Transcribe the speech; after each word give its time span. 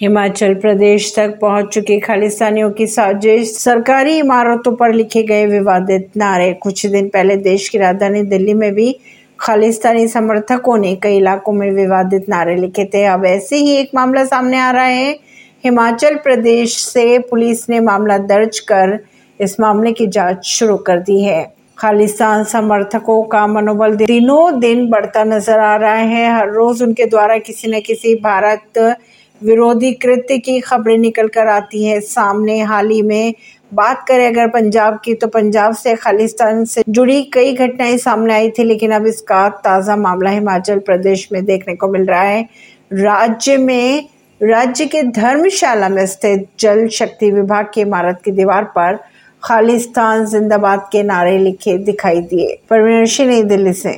हिमाचल 0.00 0.54
प्रदेश 0.54 1.12
तक 1.16 1.38
पहुँच 1.40 1.68
चुकी 1.74 1.98
खालिस्तानियों 2.00 2.70
की 2.70 2.86
साजिश। 2.86 3.52
सरकारी 3.58 4.16
इमारतों 4.18 4.74
पर 4.76 4.92
लिखे 4.92 5.22
गए 5.22 5.46
विवादित 5.46 6.10
नारे। 6.16 6.52
कुछ 6.52 6.84
दिन 6.86 7.08
पहले 7.08 7.36
देश 7.36 7.68
की 7.68 7.78
राजधानी 7.78 8.22
दिल्ली 8.22 8.54
में 8.54 8.72
भी 8.74 8.96
खालिस्तानी 9.40 10.06
समर्थकों 10.08 10.76
ने 10.78 10.94
कई 10.96 11.16
इलाकों 11.16 11.52
में 11.52 11.70
विवादित 11.70 12.28
नारे 12.28 12.56
लिखे 12.56 12.84
थे। 12.84 13.04
अब 13.04 13.24
ऐसे 13.26 13.56
ही 13.56 13.76
एक 13.76 13.90
मामला 13.94 14.24
सामने 14.24 14.58
आ 14.58 14.70
रहा 14.70 14.84
है। 14.84 15.10
हिमाचल 15.64 16.16
प्रदेश 16.16 16.76
से 16.78 17.18
पुलिस 17.30 17.68
ने 17.70 17.80
मामला 17.80 18.18
दर्ज 18.18 18.58
कर 18.68 18.98
इस 19.40 19.58
मामले 19.60 19.92
की 19.92 20.06
जाँच 20.08 20.44
शुरू 20.46 20.76
कर 20.76 21.00
दी 21.00 21.22
है। 21.22 21.44
खालिस्तान 21.78 22.44
समर्थकों 22.44 23.22
का 23.22 23.46
मनोबल 23.46 23.96
दिनों 23.96 24.58
दिन 24.60 24.88
बढ़ता 24.90 25.24
नज़र 25.24 25.58
आ 25.58 25.74
रहा 25.76 25.94
है। 25.94 26.32
हर 26.34 26.52
रोज 26.52 26.82
उनके 26.82 27.06
द्वारा 27.06 27.38
किसी 27.40 27.70
न 27.70 27.80
किसी 27.80 28.14
भारत 28.20 28.96
विरोधी 29.40 29.92
कृत्य 29.92 30.38
की 30.38 30.58
खबरें 30.60 30.96
निकल 30.98 31.28
कर 31.28 31.48
आती 31.48 31.84
है। 31.84 32.00
सामने 32.00 32.60
हाल 32.60 32.90
ही 32.90 33.02
में 33.02 33.34
बात 33.72 34.04
करें 34.08 34.26
अगर 34.26 34.48
पंजाब 34.48 34.98
की 35.04 35.14
तो 35.14 35.26
पंजाब 35.28 35.74
से 35.74 35.94
खालिस्तान 35.96 36.64
से 36.64 36.82
जुड़ी 36.88 37.22
कई 37.32 37.52
घटनाएँ 37.54 37.96
सामने 37.98 38.34
आई 38.34 38.50
थी, 38.50 38.64
लेकिन 38.64 38.90
अब 38.90 39.06
इसका 39.06 39.48
ताज़ा 39.64 39.96
मामला 39.96 40.30
हिमाचल 40.30 40.78
प्रदेश 40.78 41.28
में 41.32 41.44
देखने 41.44 41.74
को 41.74 41.88
मिल 41.88 42.06
रहा 42.06 42.22
है। 42.22 42.42
राज्य 42.92 43.56
में, 43.56 44.08
राज्य 44.40 44.86
के 44.86 45.02
धर्मशाला 45.02 45.88
में 45.88 46.06
स्थित 46.06 46.48
जल 46.60 46.86
शक्ति 46.88 47.30
विभाग 47.30 47.70
की 47.74 47.80
इमारत 47.80 48.20
की 48.24 48.30
दीवार 48.30 48.64
पर 48.76 48.98
खालिस्तान 49.42 50.24
जिंदाबाद 50.26 50.88
के 50.92 51.02
नारे 51.02 51.36
लिखे 51.38 51.76
दिखाई 51.78 52.20
दिए। 52.20 52.56
परवीन 52.70 53.28
नई 53.28 53.42
दिल्ली 53.42 53.72
से। 53.72 53.94